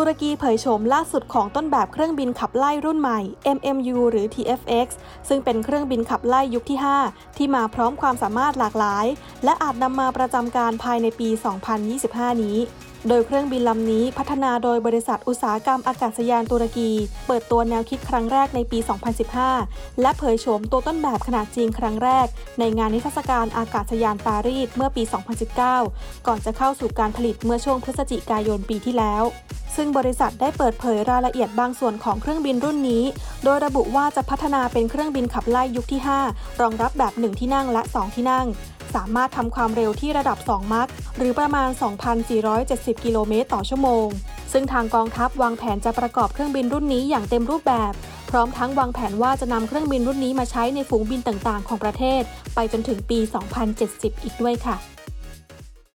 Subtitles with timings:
[0.00, 3.20] ตุรกีเผยโฉมล่าสุดของต้นแบบเครื่องบินขับไล่รุ่นใหม่
[3.56, 4.88] MMU หรือ TFX
[5.28, 6.78] ซึ่งเป็นเครื่องบินขับไล่ยุคที่
[7.08, 9.06] 5 ที่มาพร้อมความสามารถหลากหลาย
[9.44, 11.28] และอาจนำมาประจำการภายในปี
[11.86, 12.56] 2025 นี้
[13.06, 16.90] โดยเครื่องบินลำนี้พัฒนาโดยบริษัทอุตสาหกรรมอากาศยานตุรกี
[17.26, 18.78] เปิดตัวแนวคิดครั้งแรกในปี
[19.40, 22.26] 2015 และเผยโฉมตัวต้นแบบขนาดจริงครั้งแรก
[22.58, 25.02] ในงานนิทรรศการอากาศยานปารีสเมื่อปี
[25.64, 29.22] 2019 ก่อนจะเข้าสู่การผลิตเมื่อช่วงพฤศจิกายนปีที่แล้ว
[29.76, 33.04] ซึ่งบริษัทได้เปิดเผยรายละเอียดบางส่วนของเครื่องบินรุ่นนี้
[33.44, 38.46] โดยระบุว่าจะพัฒนาเป็นเครื่องบินขับไล่ยุคที่ 5 รองรับแบบ 1 ที่นั่งและ 2 ที่นั่ง
[38.94, 41.68] สามารถทำความเร็วที่ระดับ 2 มัคหรือประมาณ
[42.36, 44.06] 2,470 กิโลเมตรต่อชั่วโมง
[44.52, 47.92] ซึ่งทางกองทัพวางแผนจะประกอบเครื่องบินรุ่นนี้อย่างเต็มรูปแบบ
[48.30, 52.22] พร้อมทั้งวางแผนว่าจะนำเครื่องบินรุ่นนี้มาใช้ในฝูงบินต่างๆ ของประเทศ
[52.54, 53.18] ไปจนถึงปี
[53.76, 54.97] 2070 อีกด้วยค่ะ